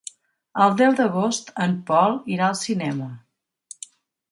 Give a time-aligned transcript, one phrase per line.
[0.63, 3.13] El deu d'agost en Pol irà al cinema.